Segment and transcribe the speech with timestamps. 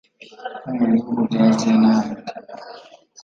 [0.63, 2.21] nko mu bihugu bya Aziya n’ahandi